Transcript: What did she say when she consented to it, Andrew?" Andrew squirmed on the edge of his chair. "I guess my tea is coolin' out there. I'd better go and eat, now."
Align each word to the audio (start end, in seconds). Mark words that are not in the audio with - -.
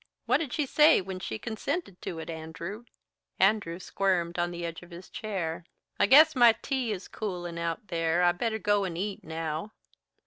What 0.25 0.37
did 0.37 0.51
she 0.51 0.65
say 0.65 0.99
when 0.99 1.19
she 1.19 1.37
consented 1.37 2.01
to 2.01 2.17
it, 2.17 2.27
Andrew?" 2.27 2.85
Andrew 3.37 3.77
squirmed 3.77 4.39
on 4.39 4.49
the 4.49 4.65
edge 4.65 4.81
of 4.81 4.89
his 4.89 5.11
chair. 5.11 5.63
"I 5.99 6.07
guess 6.07 6.35
my 6.35 6.53
tea 6.63 6.91
is 6.91 7.07
coolin' 7.07 7.59
out 7.59 7.89
there. 7.89 8.23
I'd 8.23 8.39
better 8.39 8.57
go 8.57 8.83
and 8.83 8.97
eat, 8.97 9.23
now." 9.23 9.73